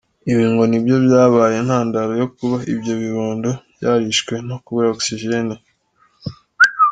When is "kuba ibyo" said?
2.35-2.93